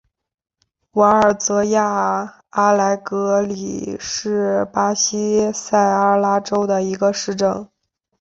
[0.93, 7.69] 瓦尔泽亚阿莱格里是巴西塞阿拉州的一个市镇。